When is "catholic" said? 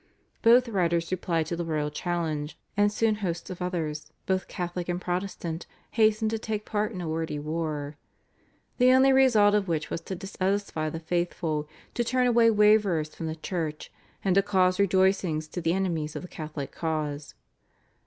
4.47-4.89, 16.27-16.71